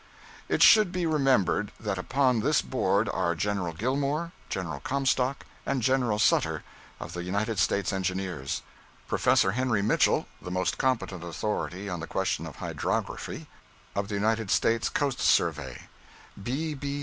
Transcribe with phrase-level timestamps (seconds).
[0.49, 6.17] It should be remembered that upon this board are General Gilmore, General Comstock, and General
[6.17, 6.63] Suter,
[6.99, 8.63] of the United States Engineers;
[9.07, 13.45] Professor Henry Mitchell (the most competent authority on the question of hydrography),
[13.95, 15.83] of the United States Coast Survey;
[16.41, 16.73] B.
[16.73, 16.99] B.